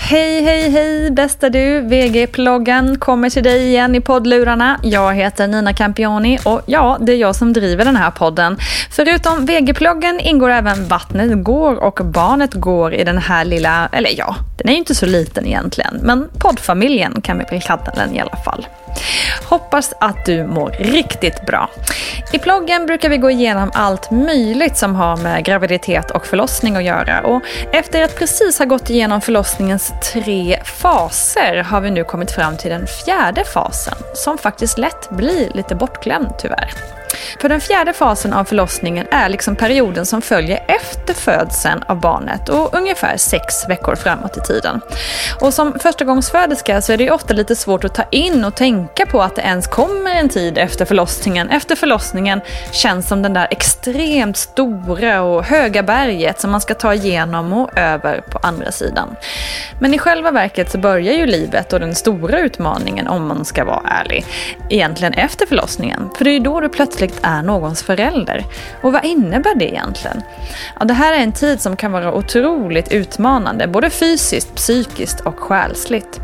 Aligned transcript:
Hej, 0.00 0.42
hej, 0.42 0.70
hej 0.70 1.10
bästa 1.10 1.48
du! 1.50 1.80
VG-ploggen 1.80 2.98
kommer 2.98 3.30
till 3.30 3.42
dig 3.42 3.66
igen 3.66 3.94
i 3.94 4.00
poddlurarna. 4.00 4.80
Jag 4.82 5.14
heter 5.14 5.46
Nina 5.46 5.74
Campioni 5.74 6.38
och 6.44 6.60
ja, 6.66 6.98
det 7.00 7.12
är 7.12 7.16
jag 7.16 7.36
som 7.36 7.52
driver 7.52 7.84
den 7.84 7.96
här 7.96 8.10
podden. 8.10 8.56
Förutom 8.90 9.46
VG-ploggen 9.46 10.20
ingår 10.20 10.50
även 10.50 10.88
Vattnet 10.88 11.44
går 11.44 11.76
och 11.76 12.00
Barnet 12.04 12.54
går 12.54 12.94
i 12.94 13.04
den 13.04 13.18
här 13.18 13.44
lilla, 13.44 13.88
eller 13.92 14.10
ja, 14.18 14.36
den 14.58 14.68
är 14.68 14.72
ju 14.72 14.78
inte 14.78 14.94
så 14.94 15.06
liten 15.06 15.46
egentligen, 15.46 16.00
men 16.02 16.28
poddfamiljen 16.38 17.20
kan 17.20 17.38
vi 17.38 17.44
väl 17.50 17.62
kalla 17.62 17.92
den 17.94 18.14
i 18.14 18.20
alla 18.20 18.36
fall. 18.44 18.66
Hoppas 19.44 19.94
att 20.00 20.24
du 20.24 20.46
mår 20.46 20.70
riktigt 20.70 21.46
bra. 21.46 21.70
I 22.32 22.38
ploggen 22.38 22.86
brukar 22.86 23.08
vi 23.08 23.16
gå 23.16 23.30
igenom 23.30 23.70
allt 23.74 24.10
möjligt 24.10 24.76
som 24.76 24.94
har 24.94 25.16
med 25.16 25.44
graviditet 25.44 26.10
och 26.10 26.26
förlossning 26.26 26.76
att 26.76 26.84
göra. 26.84 27.20
Och 27.20 27.42
efter 27.72 28.02
att 28.02 28.18
precis 28.18 28.58
ha 28.58 28.64
gått 28.64 28.90
igenom 28.90 29.20
förlossningens 29.20 29.92
tre 30.12 30.60
faser 30.64 31.56
har 31.56 31.80
vi 31.80 31.90
nu 31.90 32.04
kommit 32.04 32.30
fram 32.30 32.56
till 32.56 32.70
den 32.70 32.86
fjärde 32.86 33.44
fasen, 33.44 33.94
som 34.14 34.38
faktiskt 34.38 34.78
lätt 34.78 35.10
blir 35.10 35.50
lite 35.54 35.74
bortglömd 35.74 36.32
tyvärr. 36.38 36.70
För 37.40 37.48
den 37.48 37.60
fjärde 37.60 37.92
fasen 37.92 38.32
av 38.32 38.44
förlossningen 38.44 39.06
är 39.10 39.28
liksom 39.28 39.56
perioden 39.56 40.06
som 40.06 40.22
följer 40.22 40.64
efter 40.68 41.14
födseln 41.14 41.82
av 41.86 42.00
barnet 42.00 42.48
och 42.48 42.74
ungefär 42.74 43.16
sex 43.16 43.68
veckor 43.68 43.94
framåt 43.94 44.36
i 44.36 44.40
tiden. 44.40 44.80
Och 45.40 45.54
som 45.54 45.78
förstagångsföderska 45.78 46.80
så 46.80 46.92
är 46.92 46.96
det 46.96 47.10
ofta 47.10 47.34
lite 47.34 47.56
svårt 47.56 47.84
att 47.84 47.94
ta 47.94 48.04
in 48.10 48.44
och 48.44 48.54
tänka 48.54 49.06
på 49.06 49.22
att 49.22 49.36
det 49.36 49.42
ens 49.42 49.66
kommer 49.66 50.14
en 50.14 50.28
tid 50.28 50.58
efter 50.58 50.84
förlossningen. 50.84 51.50
Efter 51.50 51.76
förlossningen 51.76 52.40
känns 52.72 53.08
som 53.08 53.22
den 53.22 53.32
där 53.32 53.48
extremt 53.50 54.36
stora 54.36 55.22
och 55.22 55.44
höga 55.44 55.82
berget 55.82 56.40
som 56.40 56.50
man 56.50 56.60
ska 56.60 56.74
ta 56.74 56.94
igenom 56.94 57.52
och 57.52 57.78
över 57.78 58.20
på 58.20 58.38
andra 58.42 58.72
sidan. 58.72 59.16
Men 59.80 59.94
i 59.94 59.98
själva 59.98 60.30
verket 60.30 60.70
så 60.70 60.78
börjar 60.78 61.12
ju 61.14 61.26
livet 61.26 61.72
och 61.72 61.80
den 61.80 61.94
stora 61.94 62.38
utmaningen, 62.38 63.08
om 63.08 63.28
man 63.28 63.44
ska 63.44 63.64
vara 63.64 63.82
ärlig, 63.88 64.26
egentligen 64.70 65.12
efter 65.12 65.46
förlossningen. 65.46 66.10
För 66.16 66.24
det 66.24 66.30
är 66.30 66.32
ju 66.32 66.40
då 66.40 66.60
du 66.60 66.68
plötsligt 66.68 67.07
är 67.22 67.42
någons 67.42 67.82
förälder. 67.82 68.44
Och 68.82 68.92
vad 68.92 69.04
innebär 69.04 69.54
det 69.54 69.70
egentligen? 69.70 70.22
Ja, 70.78 70.84
det 70.84 70.94
här 70.94 71.12
är 71.12 71.18
en 71.18 71.32
tid 71.32 71.60
som 71.60 71.76
kan 71.76 71.92
vara 71.92 72.14
otroligt 72.14 72.92
utmanande, 72.92 73.66
både 73.66 73.90
fysiskt, 73.90 74.54
psykiskt 74.54 75.20
och 75.20 75.38
själsligt. 75.38 76.20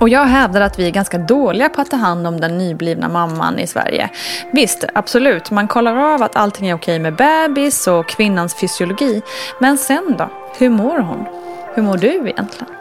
Och 0.00 0.08
jag 0.08 0.24
hävdar 0.24 0.60
att 0.60 0.78
vi 0.78 0.86
är 0.86 0.90
ganska 0.90 1.18
dåliga 1.18 1.68
på 1.68 1.80
att 1.80 1.90
ta 1.90 1.96
hand 1.96 2.26
om 2.26 2.40
den 2.40 2.58
nyblivna 2.58 3.08
mamman 3.08 3.58
i 3.58 3.66
Sverige. 3.66 4.10
Visst, 4.52 4.84
absolut, 4.94 5.50
man 5.50 5.68
kollar 5.68 5.96
av 5.96 6.22
att 6.22 6.36
allting 6.36 6.68
är 6.68 6.74
okej 6.74 6.98
med 6.98 7.16
bebis 7.16 7.86
och 7.86 8.08
kvinnans 8.08 8.54
fysiologi. 8.54 9.22
Men 9.60 9.78
sen 9.78 10.14
då? 10.18 10.30
Hur 10.58 10.70
mår 10.70 10.98
hon? 10.98 11.26
Hur 11.74 11.82
mår 11.82 11.96
du 11.96 12.08
egentligen? 12.08 12.77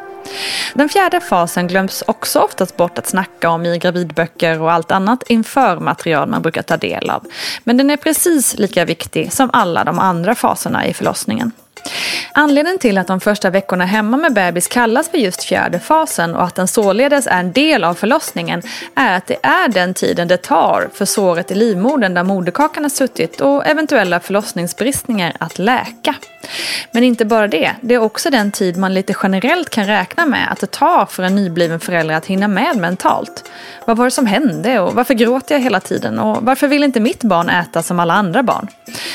Den 0.73 0.89
fjärde 0.89 1.21
fasen 1.21 1.67
glöms 1.67 2.03
också 2.07 2.39
oftast 2.39 2.77
bort 2.77 2.97
att 2.97 3.07
snacka 3.07 3.49
om 3.49 3.65
i 3.65 3.77
gravidböcker 3.77 4.61
och 4.61 4.71
allt 4.71 4.91
annat 4.91 5.23
inför 5.27 5.79
material 5.79 6.29
man 6.29 6.41
brukar 6.41 6.61
ta 6.61 6.77
del 6.77 7.09
av. 7.09 7.25
Men 7.63 7.77
den 7.77 7.89
är 7.89 7.97
precis 7.97 8.57
lika 8.57 8.85
viktig 8.85 9.33
som 9.33 9.49
alla 9.53 9.83
de 9.83 9.99
andra 9.99 10.35
faserna 10.35 10.87
i 10.87 10.93
förlossningen. 10.93 11.51
Anledningen 12.31 12.79
till 12.79 12.97
att 12.97 13.07
de 13.07 13.19
första 13.19 13.49
veckorna 13.49 13.85
hemma 13.85 14.17
med 14.17 14.33
bebis 14.33 14.67
kallas 14.67 15.09
för 15.09 15.17
just 15.17 15.43
fjärde 15.43 15.79
fasen 15.79 16.35
och 16.35 16.43
att 16.43 16.55
den 16.55 16.67
således 16.67 17.27
är 17.27 17.39
en 17.39 17.51
del 17.51 17.83
av 17.83 17.93
förlossningen 17.93 18.61
är 18.95 19.17
att 19.17 19.27
det 19.27 19.37
är 19.43 19.67
den 19.67 19.93
tiden 19.93 20.27
det 20.27 20.37
tar 20.37 20.89
för 20.93 21.05
såret 21.05 21.51
i 21.51 21.55
livmodern 21.55 22.13
där 22.13 22.23
moderkakan 22.23 22.83
har 22.83 22.89
suttit 22.89 23.41
och 23.41 23.67
eventuella 23.67 24.19
förlossningsbristningar 24.19 25.33
att 25.39 25.59
läka. 25.59 26.15
Men 26.91 27.03
inte 27.03 27.25
bara 27.25 27.47
det, 27.47 27.71
det 27.81 27.95
är 27.95 27.99
också 27.99 28.29
den 28.29 28.51
tid 28.51 28.77
man 28.77 28.93
lite 28.93 29.15
generellt 29.23 29.69
kan 29.69 29.87
räkna 29.87 30.25
med 30.25 30.51
att 30.51 30.59
det 30.59 30.71
tar 30.71 31.05
för 31.05 31.23
en 31.23 31.35
nybliven 31.35 31.79
förälder 31.79 32.15
att 32.15 32.25
hinna 32.25 32.47
med 32.47 32.77
mentalt. 32.77 33.49
Vad 33.85 33.97
var 33.97 34.05
det 34.05 34.11
som 34.11 34.25
hände 34.25 34.79
och 34.79 34.93
varför 34.93 35.13
gråter 35.13 35.55
jag 35.55 35.61
hela 35.61 35.79
tiden 35.79 36.19
och 36.19 36.37
varför 36.41 36.67
vill 36.67 36.83
inte 36.83 36.99
mitt 36.99 37.23
barn 37.23 37.49
äta 37.49 37.83
som 37.83 37.99
alla 37.99 38.13
andra 38.13 38.43
barn? 38.43 38.67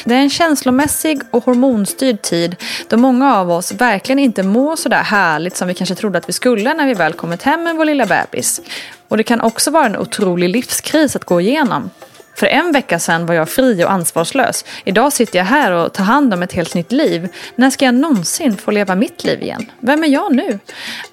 Det 0.04 0.14
är 0.14 0.18
en 0.18 0.30
känslomässig 0.30 1.20
och 1.30 1.44
hormonstyrd 1.44 2.22
tid 2.22 2.56
då 2.88 2.96
många 2.96 3.36
av 3.36 3.50
oss 3.50 3.72
verkligen 3.72 4.18
inte 4.18 4.42
mår 4.42 4.76
så 4.76 4.88
där 4.88 5.02
härligt 5.02 5.56
som 5.56 5.68
vi 5.68 5.74
kanske 5.74 5.94
trodde 5.94 6.18
att 6.18 6.28
vi 6.28 6.32
skulle 6.32 6.74
när 6.74 6.86
vi 6.86 6.94
väl 6.94 7.12
kommit 7.12 7.42
hem 7.42 7.62
med 7.62 7.76
vår 7.76 7.84
lilla 7.84 8.06
bebis. 8.06 8.60
Och 9.08 9.16
det 9.16 9.22
kan 9.22 9.40
också 9.40 9.70
vara 9.70 9.86
en 9.86 9.96
otrolig 9.96 10.48
livskris 10.48 11.16
att 11.16 11.24
gå 11.24 11.40
igenom. 11.40 11.90
För 12.34 12.46
en 12.46 12.72
vecka 12.72 12.98
sedan 12.98 13.26
var 13.26 13.34
jag 13.34 13.48
fri 13.48 13.84
och 13.84 13.92
ansvarslös. 13.92 14.64
Idag 14.84 15.12
sitter 15.12 15.38
jag 15.38 15.46
här 15.46 15.72
och 15.72 15.92
tar 15.92 16.04
hand 16.04 16.34
om 16.34 16.42
ett 16.42 16.52
helt 16.52 16.74
nytt 16.74 16.92
liv. 16.92 17.28
När 17.56 17.70
ska 17.70 17.84
jag 17.84 17.94
någonsin 17.94 18.56
få 18.56 18.70
leva 18.70 18.94
mitt 18.94 19.24
liv 19.24 19.42
igen? 19.42 19.70
Vem 19.80 20.04
är 20.04 20.08
jag 20.08 20.34
nu? 20.34 20.58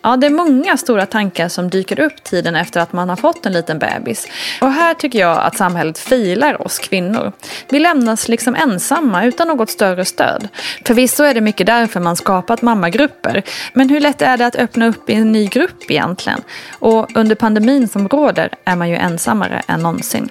Ja, 0.02 0.18
det 0.18 0.28
är 0.28 0.32
många 0.32 0.78
stora 0.78 1.06
tankar 1.06 1.50
som 1.50 1.70
dyker 1.70 2.00
upp 2.00 2.24
tiden 2.24 2.56
efter 2.56 2.80
att 2.82 2.94
man 2.94 3.10
har 3.10 3.16
fått 3.16 3.46
en 3.46 3.54
liten 3.54 3.80
bebis. 3.80 4.28
Och 4.62 4.72
här 4.72 4.94
tycker 4.94 5.20
jag 5.20 5.38
att 5.38 5.58
samhället 5.58 5.98
filar 5.98 6.62
oss 6.66 6.80
kvinnor. 6.80 7.32
Vi 7.70 7.80
lämnas 7.80 8.28
liksom 8.28 8.56
ensamma 8.56 9.26
utan 9.26 9.48
något 9.48 9.70
större 9.70 10.06
stöd. 10.06 10.48
Förvisso 10.86 11.24
är 11.24 11.34
det 11.34 11.42
mycket 11.42 11.68
därför 11.68 12.00
man 12.00 12.16
skapat 12.16 12.62
mammagrupper. 12.62 13.44
Men 13.74 13.90
hur 13.90 14.00
lätt 14.00 14.22
är 14.22 14.38
det 14.38 14.46
att 14.46 14.56
öppna 14.56 14.88
upp 14.88 15.10
i 15.10 15.14
en 15.14 15.32
ny 15.32 15.48
grupp 15.48 15.92
egentligen? 15.92 16.42
Och 16.72 17.18
under 17.18 17.36
pandemin 17.36 17.88
som 17.88 18.08
råder 18.08 18.50
är 18.66 18.76
man 18.76 18.90
ju 18.90 18.96
ensammare 18.96 19.62
än 19.68 19.80
någonsin. 19.80 20.30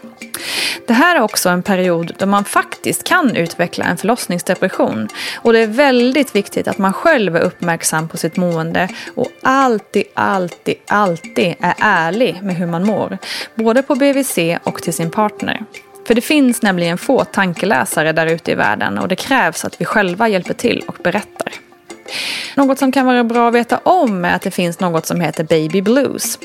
Det 0.87 0.95
här 0.95 1.17
är 1.17 1.21
också 1.21 1.49
en 1.49 1.63
period 1.63 2.13
då 2.19 2.27
man 2.27 2.45
faktiskt 2.45 3.05
kan 3.05 3.37
utveckla 3.37 3.85
en 3.85 3.97
förlossningsdepression. 3.97 5.09
Och 5.37 5.53
det 5.53 5.59
är 5.59 5.67
väldigt 5.67 6.35
viktigt 6.35 6.69
att 6.69 6.79
man 6.79 6.93
själv 6.93 7.37
är 7.37 7.41
uppmärksam 7.41 8.09
på 8.09 8.17
sitt 8.17 8.37
mående 8.37 8.89
och 9.15 9.29
alltid, 9.43 10.05
alltid, 10.15 10.75
alltid 10.87 11.55
är 11.61 11.75
ärlig 11.79 12.43
med 12.43 12.57
hur 12.57 12.67
man 12.67 12.87
mår. 12.87 13.19
Både 13.55 13.83
på 13.83 13.95
BVC 13.95 14.39
och 14.65 14.83
till 14.83 14.95
sin 14.95 15.11
partner. 15.11 15.65
För 16.07 16.15
det 16.15 16.21
finns 16.21 16.63
nämligen 16.63 16.99
få 16.99 17.25
tankeläsare 17.25 18.13
där 18.13 18.27
ute 18.27 18.53
i 18.53 18.55
världen 18.55 18.99
och 18.99 19.09
det 19.09 19.17
krävs 19.17 19.65
att 19.65 19.81
vi 19.81 19.85
själva 19.85 20.29
hjälper 20.29 20.55
till 20.55 20.85
och 20.87 20.97
berättar. 21.03 21.68
Något 22.55 22.79
som 22.79 22.93
kan 22.93 23.07
vara 23.07 23.25
bra 23.25 23.49
att 23.49 23.55
veta 23.55 23.79
om 23.83 24.25
är 24.25 24.35
att 24.35 24.43
det 24.43 24.51
finns 24.51 24.81
något 24.81 25.07
som 25.07 25.21
heter 25.21 25.45
baby 25.45 25.83
blues. 25.83 26.39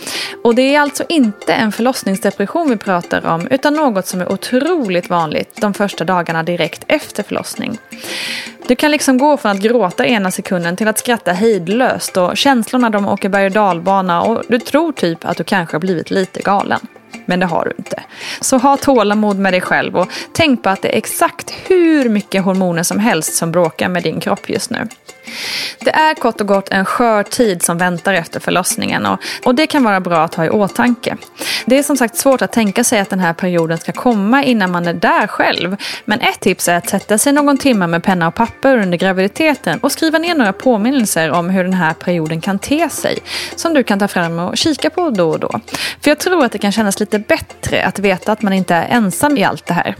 Och 0.43 0.55
det 0.55 0.75
är 0.75 0.79
alltså 0.79 1.03
inte 1.09 1.53
en 1.53 1.71
förlossningsdepression 1.71 2.69
vi 2.69 2.77
pratar 2.77 3.25
om 3.25 3.47
utan 3.47 3.73
något 3.73 4.07
som 4.07 4.21
är 4.21 4.31
otroligt 4.31 5.09
vanligt 5.09 5.61
de 5.61 5.73
första 5.73 6.03
dagarna 6.05 6.43
direkt 6.43 6.83
efter 6.87 7.23
förlossning. 7.23 7.77
Du 8.67 8.75
kan 8.75 8.91
liksom 8.91 9.17
gå 9.17 9.37
från 9.37 9.51
att 9.51 9.59
gråta 9.59 10.05
ena 10.05 10.31
sekunden 10.31 10.75
till 10.75 10.87
att 10.87 10.99
skratta 10.99 11.31
hejdlöst 11.31 12.17
och 12.17 12.37
känslorna 12.37 12.89
de 12.89 13.07
åker 13.07 13.29
berg 13.29 13.45
och 13.45 13.51
dalbana 13.51 14.21
och 14.21 14.43
du 14.47 14.59
tror 14.59 14.91
typ 14.91 15.25
att 15.25 15.37
du 15.37 15.43
kanske 15.43 15.75
har 15.75 15.79
blivit 15.79 16.11
lite 16.11 16.41
galen. 16.41 16.79
Men 17.25 17.39
det 17.39 17.45
har 17.45 17.65
du 17.65 17.73
inte. 17.77 18.03
Så 18.41 18.57
ha 18.57 18.77
tålamod 18.77 19.39
med 19.39 19.53
dig 19.53 19.61
själv 19.61 19.97
och 19.97 20.07
tänk 20.33 20.63
på 20.63 20.69
att 20.69 20.81
det 20.81 20.93
är 20.93 20.97
exakt 20.97 21.53
hur 21.67 22.09
mycket 22.09 22.43
hormoner 22.43 22.83
som 22.83 22.99
helst 22.99 23.35
som 23.35 23.51
bråkar 23.51 23.89
med 23.89 24.03
din 24.03 24.19
kropp 24.19 24.49
just 24.49 24.69
nu. 24.69 24.87
Det 25.79 25.91
är 25.91 26.15
kort 26.15 26.41
och 26.41 26.47
gott 26.47 26.69
en 26.69 26.85
skör 26.85 27.23
tid 27.23 27.63
som 27.63 27.77
väntar 27.77 28.13
efter 28.13 28.39
förlossningen 28.39 29.05
och, 29.05 29.19
och 29.43 29.55
det 29.55 29.67
kan 29.67 29.83
vara 29.83 29.99
bra 29.99 30.23
att 30.23 30.35
ha 30.35 30.45
i 30.45 30.49
åtanke. 30.49 31.17
Det 31.65 31.77
är 31.77 31.83
som 31.83 31.97
sagt 31.97 32.15
svårt 32.15 32.41
att 32.41 32.51
tänka 32.51 32.83
sig 32.83 32.99
att 32.99 33.09
den 33.09 33.19
här 33.19 33.33
perioden 33.33 33.77
ska 33.77 33.91
komma 33.91 34.43
innan 34.43 34.71
man 34.71 34.87
är 34.87 34.93
där 34.93 35.27
själv. 35.27 35.77
Men 36.05 36.21
ett 36.21 36.39
tips 36.39 36.67
är 36.67 36.77
att 36.77 36.89
sätta 36.89 37.17
sig 37.17 37.33
någon 37.33 37.57
timme 37.57 37.87
med 37.87 38.03
penna 38.03 38.27
och 38.27 38.35
papper 38.35 38.77
under 38.77 38.97
graviditeten 38.97 39.79
och 39.79 39.91
skriva 39.91 40.17
ner 40.17 40.35
några 40.35 40.53
påminnelser 40.53 41.31
om 41.31 41.49
hur 41.49 41.63
den 41.63 41.73
här 41.73 41.93
perioden 41.93 42.41
kan 42.41 42.59
te 42.59 42.89
sig. 42.89 43.19
Som 43.55 43.73
du 43.73 43.83
kan 43.83 43.99
ta 43.99 44.07
fram 44.07 44.39
och 44.39 44.57
kika 44.57 44.89
på 44.89 45.09
då 45.09 45.29
och 45.29 45.39
då. 45.39 45.59
För 46.01 46.11
jag 46.11 46.19
tror 46.19 46.45
att 46.45 46.51
det 46.51 46.57
kan 46.57 46.71
kännas 46.71 46.99
lite 46.99 47.19
bättre 47.19 47.85
att 47.85 47.99
veta 47.99 48.31
att 48.31 48.41
man 48.41 48.53
inte 48.53 48.75
är 48.75 48.87
ensam 48.89 49.37
i 49.37 49.43
allt 49.43 49.65
det 49.65 49.73
här. 49.73 49.95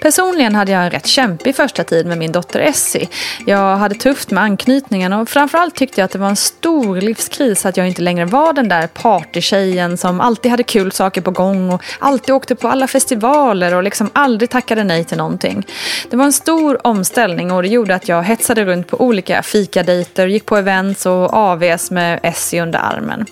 Personligen 0.00 0.54
hade 0.54 0.72
jag 0.72 0.84
en 0.84 0.90
rätt 0.90 1.06
kämpig 1.06 1.56
första 1.56 1.84
tid 1.84 2.06
med 2.06 2.18
min 2.18 2.32
dotter 2.32 2.60
Essie. 2.60 3.08
Jag 3.46 3.76
hade 3.76 3.94
tufft 3.94 4.30
med 4.30 4.42
anknytningen 4.42 5.12
och 5.12 5.28
framförallt 5.28 5.74
tyckte 5.74 6.00
jag 6.00 6.04
att 6.04 6.10
det 6.10 6.18
var 6.18 6.28
en 6.28 6.36
stor 6.36 7.00
livskris 7.00 7.66
att 7.66 7.76
jag 7.76 7.88
inte 7.88 8.02
längre 8.02 8.24
var 8.24 8.52
den 8.52 8.68
där 8.68 8.86
partytjejen 8.86 9.96
som 9.96 10.20
alltid 10.20 10.50
hade 10.50 10.62
kul 10.62 10.92
saker 10.92 11.20
på 11.20 11.30
gång 11.30 11.72
och 11.72 11.82
alltid 11.98 12.34
åkte 12.34 12.54
på 12.54 12.68
alla 12.68 12.86
festivaler 12.86 13.74
och 13.74 13.82
liksom 13.82 14.10
aldrig 14.12 14.50
tackade 14.50 14.84
nej 14.84 15.04
till 15.04 15.16
någonting. 15.18 15.66
Det 16.10 16.16
var 16.16 16.24
en 16.24 16.32
stor 16.32 16.86
omställning 16.86 17.52
och 17.52 17.62
det 17.62 17.68
gjorde 17.68 17.94
att 17.94 18.08
jag 18.08 18.22
hetsade 18.22 18.64
runt 18.64 18.86
på 18.86 19.00
olika 19.00 19.42
fikadejter, 19.42 20.26
gick 20.26 20.46
på 20.46 20.56
events 20.56 21.06
och 21.06 21.34
AVs 21.34 21.90
med 21.90 22.20
Essie 22.22 22.62
under 22.62 22.78
armen. 22.78 23.26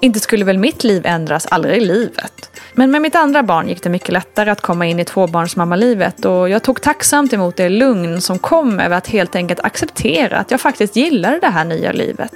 Inte 0.00 0.20
skulle 0.20 0.44
väl 0.44 0.58
mitt 0.58 0.84
liv 0.84 1.06
ändras, 1.06 1.46
aldrig 1.46 1.76
i 1.76 1.80
livet. 1.80 2.50
Men 2.78 2.90
med 2.90 3.02
mitt 3.02 3.14
andra 3.14 3.42
barn 3.42 3.68
gick 3.68 3.82
det 3.82 3.88
mycket 3.88 4.12
lättare 4.12 4.50
att 4.50 4.60
komma 4.60 4.86
in 4.86 5.00
i 5.00 5.04
tvåbarnsmammalivet 5.04 6.24
och 6.24 6.48
jag 6.48 6.62
tog 6.62 6.82
tacksamt 6.82 7.32
emot 7.32 7.56
det 7.56 7.68
lugn 7.68 8.20
som 8.20 8.38
kom 8.38 8.80
över 8.80 8.96
att 8.96 9.06
helt 9.06 9.36
enkelt 9.36 9.60
acceptera 9.60 10.38
att 10.38 10.50
jag 10.50 10.60
faktiskt 10.60 10.96
gillade 10.96 11.38
det 11.38 11.46
här 11.46 11.64
nya 11.64 11.92
livet. 11.92 12.32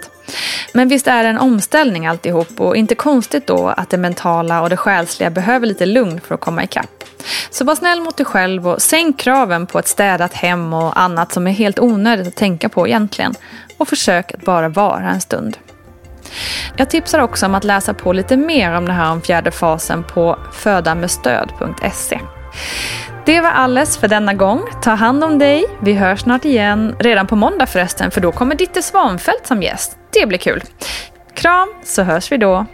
Men 0.75 0.89
visst 0.89 1.07
är 1.07 1.23
det 1.23 1.29
en 1.29 1.39
omställning 1.39 2.07
alltihop 2.07 2.61
och 2.61 2.77
inte 2.77 2.95
konstigt 2.95 3.47
då 3.47 3.69
att 3.69 3.91
det 3.91 3.97
mentala 3.97 4.63
och 4.63 4.71
det 4.71 4.77
själsliga 4.77 5.31
behöver 5.31 5.67
lite 5.67 5.87
lugn 5.87 6.21
för 6.21 6.35
att 6.35 6.41
komma 6.41 6.65
ikapp. 6.65 7.05
Så 7.51 7.65
var 7.65 7.75
snäll 7.75 8.01
mot 8.01 8.17
dig 8.17 8.27
själv 8.27 8.69
och 8.69 8.83
sänk 8.83 9.19
kraven 9.19 9.67
på 9.67 9.79
ett 9.79 9.89
städat 9.89 10.35
hem 10.35 10.75
och 10.75 11.01
annat 11.01 11.33
som 11.33 11.47
är 11.47 11.53
helt 11.53 11.79
onödigt 11.79 12.29
att 12.29 12.37
tänka 12.37 12.69
på 12.69 12.89
egentligen. 12.89 13.35
Och 13.77 13.89
försök 13.89 14.35
att 14.35 14.45
bara 14.45 14.69
vara 14.69 15.11
en 15.11 15.21
stund. 15.21 15.57
Jag 16.81 16.91
tipsar 16.91 17.19
också 17.19 17.47
om 17.47 17.55
att 17.55 17.65
läsa 17.65 17.95
på 17.95 18.13
lite 18.13 18.37
mer 18.37 18.77
om 18.77 18.87
det 18.87 18.93
här 18.93 19.13
om 19.13 19.23
fjärde 19.23 19.51
fasen 19.51 20.05
på 20.05 20.39
födamedstöd.se. 20.53 22.21
Det 23.27 23.41
var 23.41 23.51
alles 23.51 23.99
för 23.99 24.09
denna 24.09 24.35
gång. 24.35 24.63
Ta 24.83 24.91
hand 24.91 25.25
om 25.25 25.39
dig. 25.39 25.65
Vi 25.81 25.93
hörs 25.93 26.21
snart 26.21 26.45
igen. 26.45 26.97
Redan 26.99 27.27
på 27.27 27.37
måndag 27.37 27.67
förresten, 27.67 28.11
för 28.11 28.21
då 28.21 28.33
kommer 28.33 28.55
Ditte 28.55 28.83
Svanfeldt 28.83 29.47
som 29.47 29.63
gäst. 29.63 29.99
Det 30.13 30.27
blir 30.27 30.39
kul. 30.39 30.63
Kram, 31.35 31.75
så 31.85 32.03
hörs 32.03 32.33
vi 32.33 32.37
då. 32.37 32.67